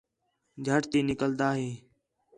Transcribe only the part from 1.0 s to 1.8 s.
نِکلدا ہِے